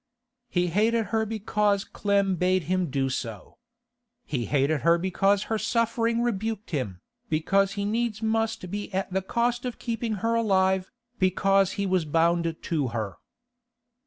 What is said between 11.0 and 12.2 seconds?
because he was